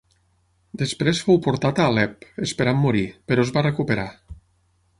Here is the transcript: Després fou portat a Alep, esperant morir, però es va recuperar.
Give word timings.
Després 0.81 1.19
fou 1.27 1.37
portat 1.49 1.81
a 1.83 1.85
Alep, 1.91 2.25
esperant 2.47 2.81
morir, 2.87 3.05
però 3.29 3.47
es 3.47 3.55
va 3.59 3.67
recuperar. 3.69 4.11